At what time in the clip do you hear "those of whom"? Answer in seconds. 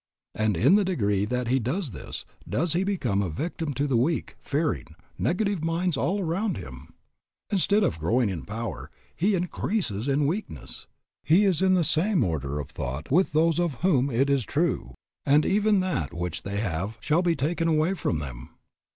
13.33-14.09